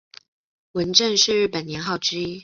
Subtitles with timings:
[0.71, 2.39] 文正是日本年号之一。